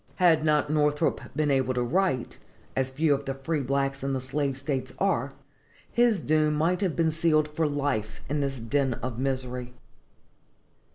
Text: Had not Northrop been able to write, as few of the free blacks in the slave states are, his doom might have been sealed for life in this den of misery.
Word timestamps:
Had 0.15 0.43
not 0.43 0.71
Northrop 0.71 1.21
been 1.35 1.51
able 1.51 1.75
to 1.75 1.83
write, 1.83 2.39
as 2.75 2.89
few 2.89 3.13
of 3.13 3.25
the 3.25 3.35
free 3.35 3.59
blacks 3.61 4.03
in 4.03 4.13
the 4.13 4.19
slave 4.19 4.57
states 4.57 4.91
are, 4.97 5.33
his 5.91 6.19
doom 6.21 6.55
might 6.55 6.81
have 6.81 6.95
been 6.95 7.11
sealed 7.11 7.47
for 7.47 7.67
life 7.67 8.19
in 8.27 8.39
this 8.39 8.57
den 8.57 8.95
of 8.95 9.19
misery. 9.19 9.75